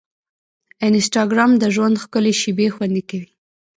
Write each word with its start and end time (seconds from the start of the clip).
انسټاګرام 0.87 1.51
د 1.61 1.63
ژوند 1.75 1.95
ښکلي 2.03 2.33
شېبې 2.41 2.67
خوندي 2.75 3.03
کوي. 3.09 3.29